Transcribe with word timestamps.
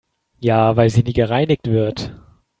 Ja, 0.39 0.75
weil 0.77 0.89
sie 0.89 1.03
nie 1.03 1.13
gereinigt 1.13 1.67
wird. 1.67 2.11